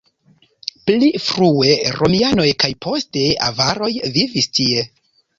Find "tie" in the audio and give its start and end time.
4.61-4.87